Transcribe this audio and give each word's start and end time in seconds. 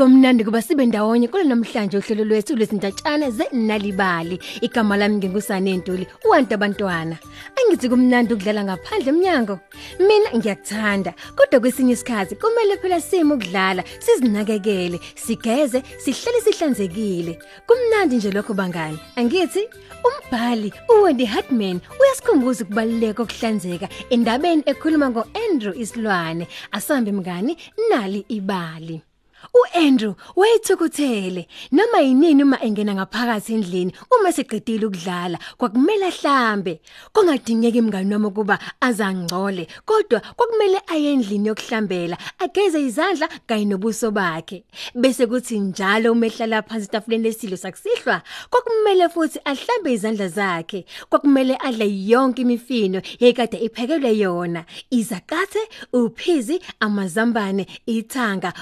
komnandi 0.00 0.44
kuba 0.44 0.62
sibe 0.62 0.86
ndawonye 0.86 1.28
kulo 1.28 1.44
namhlanje 1.44 1.98
uhlelo 1.98 2.24
lwethu 2.24 2.56
lwezindatshana 2.56 3.30
zenalibali. 3.30 4.40
Igama 4.60 4.96
lami 4.96 5.16
ngingusane 5.16 5.76
Ntuli 5.76 6.06
uwantu 6.24 6.54
abantwana. 6.54 7.16
Angithi 7.58 7.88
kumnandi 7.88 8.32
ukudlala 8.32 8.64
ngaphandle 8.64 9.08
eminyango 9.12 9.60
mina 10.00 10.28
ngiyakuthanda 10.36 11.12
kodwa 11.36 11.60
kwesinye 11.60 11.92
isikhathi 11.92 12.34
kumele 12.40 12.76
phela 12.80 13.00
simo 13.00 13.34
ukudlala 13.34 13.84
sizinakekele 14.04 14.98
sigeze 15.14 15.82
sihlale 16.02 16.40
sihlanzekile. 16.44 17.32
Kumnandi 17.68 18.16
nje 18.16 18.30
lokho 18.30 18.54
bangani. 18.54 18.98
Angithi 19.16 19.68
umbhali 20.08 20.72
uWendy 20.88 21.24
Hartman 21.24 21.80
uyasikhumbuza 22.00 22.64
ukubaluleka 22.64 23.24
kokuhlanzeka 23.24 23.88
endabeni 24.10 24.62
ekhuluma 24.66 25.10
ngoAndrew 25.10 25.74
Isilwane. 25.76 26.48
Asambe 26.72 27.12
mngani 27.12 27.52
nali 27.90 28.24
ibali. 28.28 29.02
uAndrew 29.54 30.14
wayethukuthele 30.36 31.46
noma 31.72 31.98
yinini 32.00 32.42
uma 32.42 32.62
engena 32.62 32.94
ngaphakathi 32.94 33.54
endlini 33.54 33.92
uma 34.10 34.32
seqedile 34.32 34.86
ukudlala 34.86 35.38
kwakumele 35.58 36.06
ahlambe. 36.06 36.80
Kungadingeki 37.12 37.78
imngani 37.78 38.08
noma 38.10 38.30
kuba 38.30 38.58
azangcole 38.80 39.66
kodwa 39.84 40.20
kwakumele 40.36 40.80
aye 40.86 41.12
endlini 41.12 41.48
yokuhlambela 41.48 42.16
ageze 42.38 42.82
izandla 42.82 43.28
kanye 43.46 43.64
nobuso 43.64 44.10
bakhe. 44.10 44.64
Bese 44.94 45.26
kuthi 45.26 45.58
njalo 45.58 46.12
uma 46.12 46.26
ehlala 46.26 46.62
phansi 46.62 46.86
etafuleni 46.86 47.24
lesidlo 47.24 47.56
sakusihlwa 47.56 48.22
kwakumele 48.50 49.08
futhi 49.08 49.38
ahlambe 49.44 49.92
izandla 49.92 50.28
zakhe. 50.28 50.84
Kwakumele 51.08 51.56
adle 51.60 51.86
yonke 52.06 52.42
imifino 52.42 53.02
yekade 53.20 53.56
iphekelwe 53.58 54.18
yona. 54.18 54.64
Izakathe 54.90 55.62
uphizi 55.92 56.60
amazambane 56.80 57.66
ithanga 57.86 58.52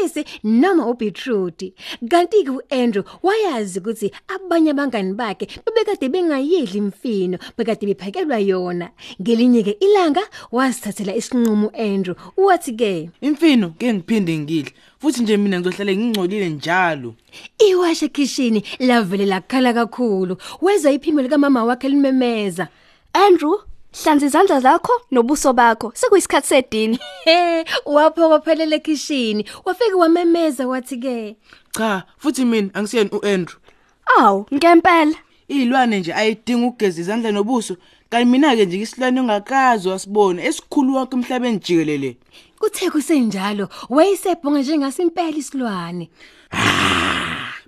ubhontshisi 0.00 0.24
noma 0.44 0.86
ubeetroot 0.86 1.72
kanti 2.08 2.44
ke 2.44 2.50
uAndrew 2.50 3.04
wayazi 3.22 3.78
ukuthi 3.78 4.10
abanye 4.28 4.70
abangani 4.70 5.14
bakhe 5.14 5.46
bebekade 5.64 6.08
bengayidli 6.08 6.78
imfino 6.78 7.38
bekade 7.56 7.86
bephakelwa 7.86 8.38
yona. 8.38 8.90
Ngelinye 9.20 9.62
ke 9.62 9.76
ilanga 9.80 10.22
wasithathela 10.52 11.14
isinqumo 11.14 11.68
uAndrew 11.68 12.14
wathi 12.36 12.72
ke 12.72 13.10
Imfino 13.20 13.74
ke 13.78 13.94
ngiphinde 13.94 14.38
ngidle 14.38 14.72
futhi 14.98 15.22
nje 15.22 15.36
mina 15.36 15.60
ngizohlala 15.60 15.92
ngingcolile 15.92 16.48
njalo. 16.48 17.14
iwashe 17.58 18.08
kitchen 18.08 18.62
lavele 18.78 19.26
lakhala 19.26 19.72
kakhulu 19.72 20.36
weza 20.60 20.92
iphimbo 20.92 21.22
lika 21.22 21.38
mama 21.38 21.64
wakhe 21.64 21.88
limemeza 21.88 22.68
Andrew 23.12 23.69
hlanza 23.92 24.26
izandla 24.26 24.60
zakho 24.60 24.92
nobuso 25.10 25.52
bakho. 25.52 25.92
Sekuyisikhathi 25.94 26.46
sedini. 26.48 26.98
He 27.24 27.64
waphokophelele 27.86 28.78
kitchen 28.78 29.44
wafika 29.64 29.96
wamemeza 29.96 30.66
wathi 30.68 30.96
ke 30.98 31.36
Cha, 31.72 32.02
futhi 32.18 32.44
mina 32.44 32.70
angisiyeni 32.74 33.10
uAndrew. 33.12 33.56
aw 34.18 34.44
ngempela. 34.54 35.14
Izilwane 35.48 36.00
nje 36.00 36.14
ayidinga 36.14 36.66
ukugeza 36.66 37.00
izandla 37.00 37.32
nobuso, 37.32 37.76
kanti 38.10 38.30
mina 38.30 38.56
ke 38.56 38.66
nje 38.66 38.80
isilwane 38.80 39.20
ongakazi 39.20 39.88
wasibona 39.88 40.42
esikhulu 40.44 40.94
wonke 40.94 41.16
emhlabeni 41.16 41.58
jikelele. 41.58 42.16
kuthe 42.58 42.90
kusenjalo 42.90 43.68
wayesebhonga 43.88 44.60
njengasimpela 44.60 45.36
isilwane. 45.36 46.10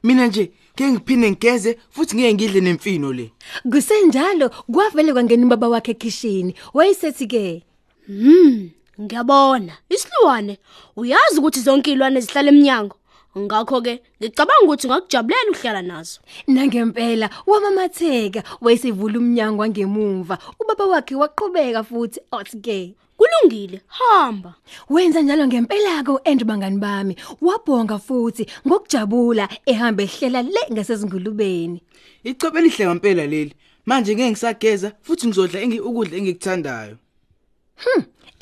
Mina 0.02 0.26
nje 0.26 0.52
ke 0.76 0.84
ngiphinde 0.88 1.30
ngigeze 1.30 1.78
futhi 1.90 2.16
ngeke 2.16 2.34
ngidle 2.34 2.60
nemfino 2.60 3.12
le. 3.12 3.32
kusenjalo 3.70 4.48
kwavele 4.72 5.12
kwangena 5.12 5.46
ubaba 5.46 5.68
wakhe 5.68 5.94
kitchen 5.94 6.52
wayesethi 6.74 7.26
ke 7.26 7.62
Hmm, 8.06 8.70
ngiyabona. 9.00 9.72
Isilwane, 9.88 10.58
uyazi 10.96 11.38
ukuthi 11.38 11.60
zonke 11.60 11.92
ilwane 11.92 12.20
zihlala 12.20 12.48
eminyango. 12.50 12.96
Ngakho 13.38 13.80
ke 13.80 14.02
ngicabanga 14.20 14.64
ukuthi 14.64 14.86
ngakujabulela 14.88 15.50
ukuhlala 15.50 15.82
nazo. 15.82 16.20
Nangempela 16.48 17.30
wamamatheka 17.46 18.42
wayesivula 18.60 19.18
umnyango 19.18 19.62
wangemuva 19.62 20.38
ubaba 20.60 20.86
wakhe 20.86 21.14
waqhubeka 21.14 21.84
futhi 21.84 22.20
athi 22.32 22.56
ke 22.60 22.94
Kulungile, 23.32 23.80
hamba. 23.86 24.54
wenza 24.90 25.20
njalo 25.20 25.46
ngempela 25.46 26.02
ke 26.04 26.10
uAndrew 26.10 26.46
bangani 26.46 26.78
bami 26.78 27.16
wabhonga 27.40 27.98
futhi 27.98 28.46
ngokujabula 28.66 29.48
ehamba 29.66 30.02
ehlela 30.02 30.42
le 30.42 30.60
ngasezingulubeni 30.72 31.82
Icobe 32.24 32.60
lihle 32.60 32.86
ngempela 32.86 33.26
leli. 33.26 33.54
Manje 33.86 34.14
ngeke 34.14 34.30
ngisageza 34.30 34.92
futhi 35.02 35.26
ngizodla 35.26 35.60
engi 35.60 35.80
ukudla 35.80 36.16
engikuthandayo. 36.16 36.96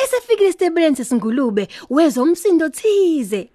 Esefikile 0.03 0.49
esitebeleni 0.49 0.97
sesingulube 0.97 1.69
wezwa 1.91 2.25
umsindo 2.25 2.69
thize. 2.69 3.51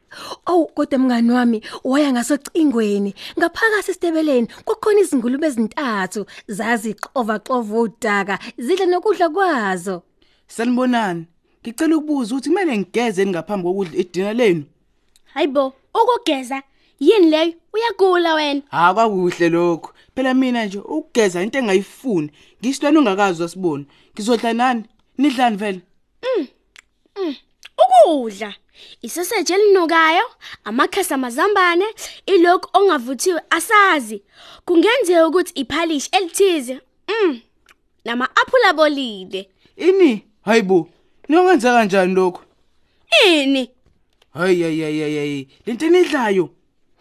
Oh 0.47 0.65
kodwa 0.65 0.99
mngani 0.99 1.31
wami 1.31 1.61
waya 1.83 2.11
ngasocingweni 2.11 3.13
ngaphakathi 3.37 3.91
esitebeleni 3.91 4.47
kukhona 4.65 4.99
izingulube 4.99 5.47
ezintathu 5.47 6.25
zazixova 6.47 7.39
xova 7.39 7.79
udaka 7.79 8.39
zidla 8.57 8.85
nokudla 8.85 9.29
kwazo. 9.29 10.03
Sanibonani. 10.47 11.25
Ngicela 11.63 11.97
ukubuza 11.97 12.35
ukuthi 12.35 12.49
kumele 12.49 12.77
ngigeze 12.77 13.25
ngaphambi 13.25 13.63
kokudla 13.63 13.99
idina 13.99 14.33
lenu. 14.33 14.63
Hayibo, 15.33 15.73
ukugeza 15.93 16.63
yini 16.99 17.29
leyo? 17.29 17.53
Uyagula 17.73 18.33
wena. 18.33 18.61
Ha 18.71 18.93
kwakuhle 18.93 19.49
lokho. 19.49 19.93
Phela 20.15 20.33
mina 20.33 20.65
nje 20.65 20.77
ukugeza 20.79 21.43
into 21.43 21.59
engayifuni. 21.59 22.31
Ngisilwane 22.61 22.99
ongakazi 22.99 23.41
wasibona. 23.41 23.85
Ngizodla 24.13 24.53
nani? 24.53 24.83
Nidlani 25.17 25.57
vele? 25.57 25.81
Ukudla. 27.83 28.53
Isoseje 29.01 29.53
elinukayo, 29.53 30.23
amakhasi 30.63 31.13
amazambane, 31.13 31.85
ilokhu 32.25 32.69
ongavuthiwe 32.73 33.41
asazi. 33.49 34.23
Kungenzeka 34.65 35.27
ukuthi 35.27 35.51
iphalish 35.55 36.09
elithize. 36.11 36.79
Mm. 37.07 37.39
Nama 38.05 38.29
aphula 38.35 38.73
bolile. 38.73 39.49
Ini? 39.77 40.23
Hayibo. 40.45 40.89
Niyokwenza 41.29 41.73
kanjani 41.73 42.13
lokho? 42.13 42.41
Ini? 43.27 43.69
Hayi 44.33 44.61
hayi 44.61 44.81
hayi 44.81 45.17
hayi. 45.17 45.47
Lento 45.65 45.85
enidlayo. 45.85 46.49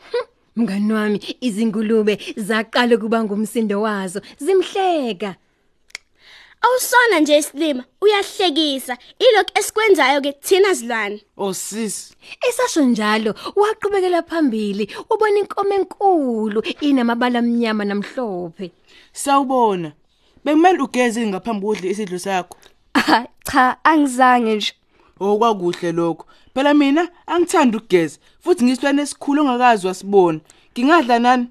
Mngani 0.56 0.92
wami 0.92 1.20
izingulube 1.40 2.18
zaqala 2.36 2.96
kuba 2.96 3.24
ngumsindo 3.24 3.80
wazo 3.80 4.20
zimhleka. 4.38 5.36
Awusona 6.62 7.20
nje 7.20 7.38
isilima, 7.38 7.84
uyahlekisa. 8.00 8.98
Ilokhu 9.18 9.58
esikwenzayo 9.58 10.20
ke 10.20 10.32
thina 10.32 10.74
zilwane. 10.74 11.20
Oh 11.36 11.52
sis. 11.52 12.14
Esasho 12.48 12.82
njalo 12.82 13.34
waqhubekela 13.56 14.22
phambili 14.22 14.88
ubona 15.10 15.38
inkomo 15.38 15.74
enkulu 15.74 16.62
inamabala 16.80 17.38
amnyama 17.38 17.84
namhlophe. 17.84 18.70
Sawubona. 19.12 19.92
Bekumele 20.44 20.78
ugeze 20.82 21.26
ngaphambi 21.26 21.66
kokudla 21.66 21.90
isidlo 21.90 22.18
sakho. 22.18 22.56
Ah, 22.94 23.26
cha 23.44 23.76
angizange 23.84 24.56
nje 24.56 24.72
Oh 25.20 25.38
kwakuhle 25.38 25.92
lokho. 25.92 26.26
Phela 26.54 26.74
mina 26.74 27.08
angithanda 27.26 27.78
ukugeza 27.78 28.18
futhi 28.40 28.64
ngisilwane 28.64 29.02
esikhulu 29.02 29.42
ongakazi 29.42 29.86
wasibona. 29.86 30.40
Ngingadla 30.72 31.18
nani? 31.18 31.46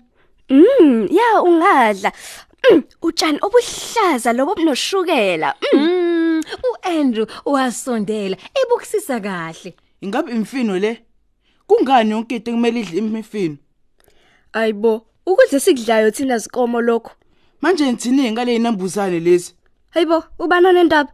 Mm, 0.50 1.08
ya 1.12 1.42
ungadla. 1.42 2.12
Mm, 2.72 2.84
utshani 3.02 3.40
obuhlaza 3.42 4.34
lobo 4.34 4.56
bunoshukela. 4.56 5.56
Mm. 5.74 5.80
Mm, 5.80 6.44
uAndrew 6.72 7.26
wasondela 7.46 8.38
ebukisisa 8.62 9.20
kahle. 9.20 9.76
Ingabe 10.02 10.32
imfino 10.32 10.80
le? 10.80 11.04
Kungani 11.68 12.12
yonke 12.12 12.36
into 12.36 12.52
kumele 12.52 12.80
idle 12.80 12.98
imifino? 12.98 13.58
Ayibo, 14.54 15.06
ukudla 15.26 15.60
sikudlayo 15.60 16.12
thina 16.12 16.38
zikomo 16.38 16.82
lokho. 16.82 17.12
Manje 17.62 17.86
ngithini 17.92 18.32
ngale 18.32 18.56
inambuzane 18.56 19.20
lezi? 19.20 19.56
Hayibo, 19.90 20.24
ubana 20.40 20.72
nendaba. 20.72 21.12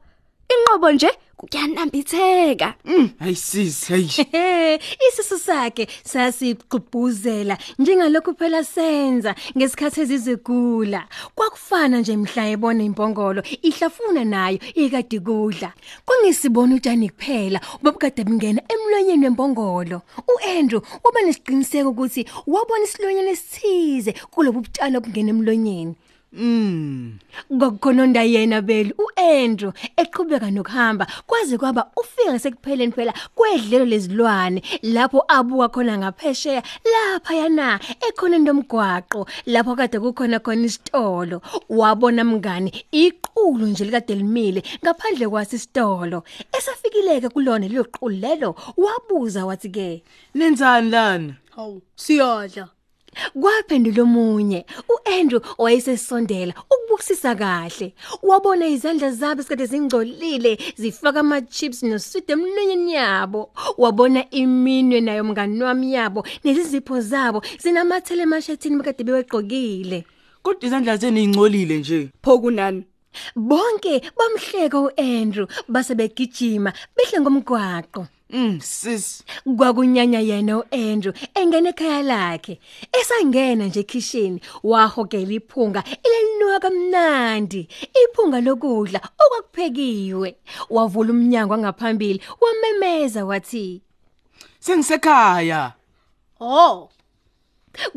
Inqobo 0.53 0.91
nje 0.91 1.09
kuyanambitheka. 1.37 2.73
Mm, 2.85 3.09
ayisisi, 3.19 3.93
hayi. 3.93 4.07
He, 4.31 4.75
isisu 5.09 5.37
sakhe 5.39 5.87
sasiqhubuzela 6.03 7.57
njengalokhu 7.79 8.33
phela 8.33 8.63
senza 8.63 9.35
ngesikhathi 9.57 10.01
ezizegula. 10.01 11.07
Kwakufana 11.35 11.99
nje 11.99 12.17
mhla 12.17 12.49
ebona 12.49 12.83
impongolo 12.83 13.41
ihlafuna 13.61 14.23
nayo 14.25 14.59
ikade 14.75 15.19
kudla. 15.19 15.73
Kungisibona 16.05 16.75
utshani 16.75 17.09
kuphela 17.09 17.59
ubabukade 17.81 18.23
bingena 18.23 18.61
emlonyeni 18.73 19.25
wempongolo. 19.25 20.01
uAndrew 20.27 20.81
uba 21.07 21.21
nesiqiniseko 21.21 21.89
ukuthi 21.89 22.25
wabona 22.47 22.83
isilonyane 22.83 23.31
esithize 23.31 24.11
kulobu 24.31 24.61
butshalo 24.61 24.97
obungena 24.97 25.29
emlonyeni. 25.29 25.95
Mm. 26.33 27.17
Ngokukhononda 27.53 28.23
yena 28.23 28.61
beli 28.61 28.93
uAndrew 28.97 29.71
eqhubeka 29.97 30.51
nokuhamba 30.51 31.07
kwaze 31.27 31.57
kwaba 31.57 31.91
ufika 31.97 32.31
ngasekupheleni 32.31 32.91
phela 32.91 33.13
kwedlelo 33.35 33.85
lezilwane 33.85 34.61
lapho 34.83 35.25
abuka 35.27 35.69
khona 35.69 35.97
ngaphesheya 35.97 36.63
lapha 36.91 37.33
yana 37.33 37.79
ekhona 38.07 38.37
ndomgwaqo 38.37 39.27
lapho 39.45 39.75
kade 39.75 39.99
kukhona 39.99 40.39
khona 40.39 40.65
isitolo 40.65 41.41
wabona 41.69 42.23
mngani 42.23 42.69
iqulu 42.91 43.65
nje 43.65 43.85
likade 43.85 44.15
limile 44.15 44.63
ngaphandle 44.83 45.27
kwasi 45.29 45.55
isitolo 45.55 46.23
esafikileke 46.57 47.29
kulona 47.29 47.67
lelo 47.67 47.83
qulu 47.83 48.15
lelo 48.15 48.55
wabuza 48.77 49.45
wathi 49.45 49.69
ke 49.69 50.03
Nenzani 50.35 50.89
lana? 50.91 51.33
Hawu, 51.55 51.81
siyadla. 51.95 52.69
Kwaphendula 53.41 54.03
omunye 54.03 54.65
uAndrew 54.89 55.41
wayesesondela 55.57 56.53
ukubukisisa 56.73 57.35
kahle 57.35 57.93
wabona 58.23 58.67
izandla 58.67 59.11
zabo 59.11 59.43
sikade 59.43 59.65
zingcolile 59.65 60.57
zifaka 60.75 61.19
ama 61.19 61.41
chips 61.41 61.83
noswidi 61.83 62.31
emlonyeni 62.31 62.93
yabo 62.93 63.51
wabona 63.77 64.29
iminwe 64.31 65.01
nayo 65.01 65.23
mngani 65.23 65.63
wami 65.63 65.93
yabo 65.93 66.25
nezizipho 66.43 67.01
zabo 67.01 67.41
zinamathele 67.61 68.23
emashethini 68.23 68.77
bekade 68.77 69.03
beweqokile 69.03 70.05
Kodwa 70.41 70.67
izandla 70.67 70.97
zenu 70.97 71.19
ingcolile 71.19 71.77
nje. 71.77 72.09
Pho 72.23 72.39
kunani? 72.39 72.83
bonke 73.35 74.01
bamhleka 74.17 74.79
uAndrew 74.79 75.47
base 75.67 75.95
begijima 75.95 76.73
behle 76.95 77.19
ngomgwaqo 77.21 78.07
Mm, 78.29 78.59
sis. 78.61 79.23
kwakunyanya 79.57 80.19
yena 80.19 80.57
uAndrew 80.57 81.13
engena 81.33 81.69
ekhaya 81.69 82.01
lakhe 82.03 82.59
esangena 83.01 83.65
nje 83.65 83.83
kitchen 83.83 84.39
wahogela 84.63 85.33
iphunga 85.33 85.83
elalinuka 86.05 86.59
kamnandi 86.59 87.67
iphunga 88.01 88.41
lokudla 88.41 88.99
okwakuphekiwe 89.23 90.35
wavula 90.69 91.11
umnyango 91.11 91.57
ngaphambili 91.57 92.21
wamemeza 92.41 93.25
wathi 93.25 93.81
Sengisekhaya. 94.59 95.73
Oh, 96.39 96.89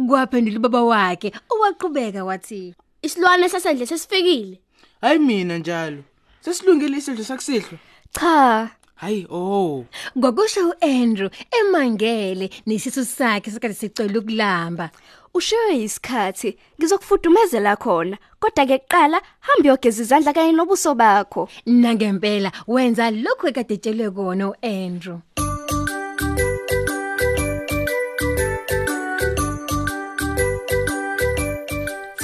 kwaphendula 0.08 0.58
ubaba 0.58 0.82
wakhe 0.84 1.32
owaqhubeka 1.50 2.25
wathi 2.25 2.75
isilwane 3.02 3.49
sasendle 3.49 3.87
sesifikile. 3.87 4.61
Hayi 5.00 5.19
mina 5.19 5.58
njalo. 5.58 6.02
Sesilungile 6.40 6.96
isidlo 6.96 7.25
sakusihlwa. 7.25 7.79
Cha, 8.12 8.70
Hayi, 9.03 9.27
oh. 9.31 9.85
ngokusho 10.19 10.69
uAndrew 10.69 11.29
emangele 11.61 12.51
nesisu 12.67 13.05
sakhe 13.05 13.51
sikade 13.51 13.75
sicela 13.75 14.19
ukulamba 14.19 14.91
ushiwe 15.35 15.83
isikhathi 15.83 16.57
ngizokufudumezela 16.79 17.77
khona. 17.77 18.17
Kodwa 18.41 18.67
ke 18.67 18.79
kuqala 18.79 19.19
hamba 19.41 19.69
yogeza 19.69 20.03
izandla 20.03 20.33
kanye 20.33 20.53
nobuso 20.53 20.95
bakho. 20.95 21.49
nangempela 21.67 22.53
wenza 22.69 23.11
lokho 23.11 23.49
ekade 23.49 23.77
tshelwe 23.77 24.11
kona 24.11 24.45
uAndrew 24.51 25.19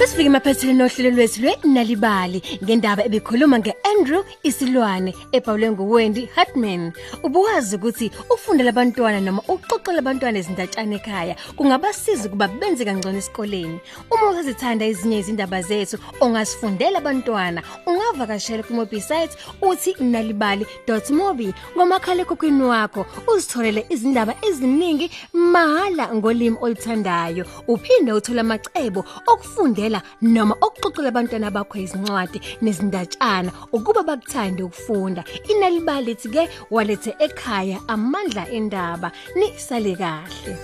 Sesifike 0.09 0.31
maphetheleni 0.31 0.83
ohlelo 0.83 1.11
lwethu 1.11 1.43
lwenalibali 1.43 2.43
ngendaba 2.65 3.05
ebekhuluma 3.05 3.59
ngeAndrew 3.59 4.23
Isilwane 4.43 5.13
ebhalwe 5.33 5.71
nguWendy 5.71 6.29
Hartman. 6.35 6.93
Ubuwazi 7.23 7.77
ukuthi 7.77 8.11
ufundela 8.31 8.71
abantwana 8.71 9.21
noma 9.21 9.43
uxoxela 9.53 9.99
abantwana 9.99 10.39
izindatshana 10.39 10.97
ekhaya 10.97 11.35
kungabasiza 11.57 12.29
kuba 12.29 12.49
benze 12.49 12.85
kangcono 12.85 13.19
esikoleni. 13.19 13.81
Uma 14.11 14.31
usazithanda 14.31 14.87
ezinye 14.87 15.19
izindaba 15.19 15.61
zethu 15.63 15.99
ongasifundela 16.21 16.99
abantwana 16.99 17.61
ungavakashela 17.87 18.63
kuwebsite 18.63 19.37
uthi 19.61 19.91
nalibali.mobi 20.01 21.53
ngomakhala 21.77 22.23
ekhukhwini 22.23 22.63
wakho 22.63 23.05
uzitholele 23.29 23.85
izindaba 23.93 24.33
eziningi 24.49 25.11
mahala 25.33 26.05
ngolimi 26.15 26.57
oluthandayo 26.65 27.45
uphinde 27.69 28.13
uthola 28.13 28.41
amacebo 28.41 29.05
okufundela 29.27 29.98
noma 30.23 30.55
okuxoxela 30.67 31.09
abantwana 31.09 31.51
bakho 31.51 31.79
izincwadi 31.79 32.39
nezindatshana 32.63 33.51
ukuba 33.73 34.03
bakuthande 34.03 34.63
ukufunda 34.63 35.25
inalibali 35.51 36.07
lithi 36.09 36.29
ke 36.29 36.49
walethe 36.71 37.13
ekhaya 37.19 37.79
amandla 37.89 38.45
endaba 38.57 39.09
nisale 39.37 39.95
kahle. 40.01 40.55